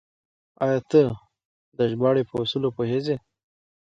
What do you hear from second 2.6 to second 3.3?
پوهېږې؟